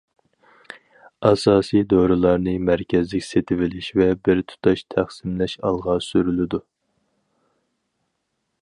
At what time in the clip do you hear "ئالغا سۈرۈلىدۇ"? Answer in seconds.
5.69-6.63